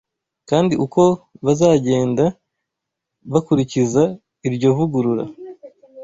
kandi 0.49 0.73
uko 0.85 1.01
bazagenda 1.45 2.25
bakurikiza 3.31 4.03
iryo 4.47 4.69
vugurura 4.77 5.25